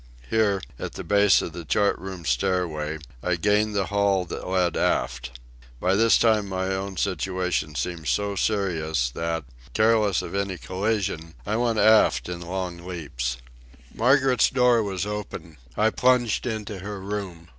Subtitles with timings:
[0.31, 4.75] Here, at the base of the chart room stairway, I gained the hall that led
[4.75, 5.39] aft.
[5.79, 9.43] By this time my own situation seemed so serious that,
[9.75, 13.37] careless of any collision, I went aft in long leaps.
[13.93, 15.57] Margaret's door was open.
[15.77, 17.49] I plunged into her room.